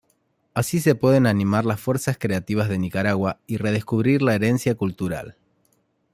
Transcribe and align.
Así 0.55 0.79
se 0.79 0.95
pueden 0.95 1.27
animar 1.27 1.63
las 1.63 1.79
fuerzas 1.79 2.17
creativas 2.17 2.69
de 2.69 2.79
Nicaragua 2.79 3.37
y 3.45 3.57
redescubrir 3.57 4.23
la 4.23 4.33
herencia 4.33 4.73
cultural. 4.73 5.35